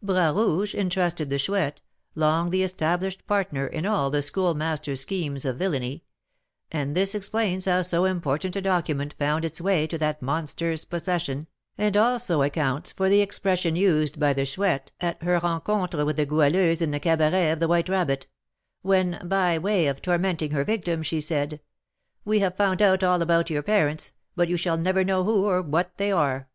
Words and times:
"Bras 0.00 0.32
Rouge 0.36 0.72
entrusted 0.72 1.30
the 1.30 1.36
Chouette, 1.40 1.80
long 2.14 2.50
the 2.50 2.62
established 2.62 3.26
partner 3.26 3.66
in 3.66 3.84
all 3.84 4.08
the 4.08 4.22
Schoolmaster's 4.22 5.00
schemes 5.00 5.44
of 5.44 5.56
villainy; 5.56 6.04
and 6.70 6.94
this 6.94 7.12
explains 7.12 7.64
how 7.64 7.82
so 7.82 8.04
important 8.04 8.54
a 8.54 8.60
document 8.60 9.16
found 9.18 9.44
its 9.44 9.60
way 9.60 9.88
to 9.88 9.98
that 9.98 10.22
monster's 10.22 10.84
possession, 10.84 11.48
and 11.76 11.96
also 11.96 12.40
accounts 12.42 12.92
for 12.92 13.08
the 13.08 13.20
expression 13.20 13.74
used 13.74 14.20
by 14.20 14.32
the 14.32 14.44
Chouette 14.44 14.92
at 15.00 15.20
her 15.24 15.40
rencontre 15.40 16.04
with 16.06 16.14
the 16.18 16.24
Goualeuse 16.24 16.80
in 16.82 16.92
the 16.92 17.00
cabaret 17.00 17.50
of 17.50 17.58
the 17.58 17.66
White 17.66 17.88
Rabbit, 17.88 18.28
when, 18.82 19.20
by 19.26 19.58
way 19.58 19.88
of 19.88 20.00
tormenting 20.00 20.52
her 20.52 20.62
victim, 20.62 21.02
she 21.02 21.20
said, 21.20 21.60
'We 22.24 22.38
have 22.38 22.56
found 22.56 22.80
out 22.80 23.02
all 23.02 23.22
about 23.22 23.50
your 23.50 23.64
parents, 23.64 24.12
but 24.36 24.48
you 24.48 24.56
shall 24.56 24.78
never 24.78 25.02
know 25.02 25.24
who 25.24 25.46
or 25.46 25.60
what 25.60 25.96
they 25.96 26.12
are.' 26.12 26.48